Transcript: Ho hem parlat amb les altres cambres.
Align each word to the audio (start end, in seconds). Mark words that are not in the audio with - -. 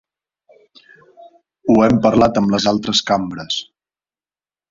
Ho 1.73 1.75
hem 1.87 2.01
parlat 2.07 2.41
amb 2.41 2.55
les 2.55 2.67
altres 2.73 3.05
cambres. 3.13 3.59